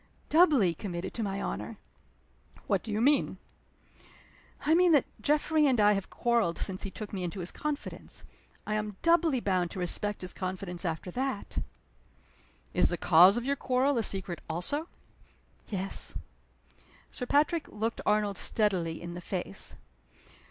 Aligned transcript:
"Doubly 0.29 0.73
committed 0.73 1.13
to 1.13 1.21
my 1.21 1.39
honor." 1.39 1.77
"What 2.65 2.81
do 2.81 2.91
you 2.91 2.99
mean?" 3.01 3.37
"I 4.65 4.73
mean 4.73 4.93
that 4.93 5.05
Geoffrey 5.21 5.67
and 5.67 5.79
I 5.79 5.93
have 5.93 6.09
quarreled 6.09 6.57
since 6.57 6.81
he 6.81 6.89
took 6.89 7.13
me 7.13 7.23
into 7.23 7.39
his 7.39 7.51
confidence. 7.51 8.23
I 8.65 8.73
am 8.73 8.97
doubly 9.03 9.39
bound 9.39 9.69
to 9.69 9.79
respect 9.79 10.21
his 10.23 10.33
confidence 10.33 10.85
after 10.85 11.11
that." 11.11 11.59
"Is 12.73 12.89
the 12.89 12.97
cause 12.97 13.37
of 13.37 13.45
your 13.45 13.55
quarrel 13.55 13.99
a 13.99 14.01
secret 14.01 14.41
also?" 14.49 14.87
"Yes." 15.69 16.15
Sir 17.11 17.27
Patrick 17.27 17.67
looked 17.67 18.01
Arnold 18.03 18.39
steadily 18.39 18.99
in 18.99 19.13
the 19.13 19.21
face. 19.21 19.75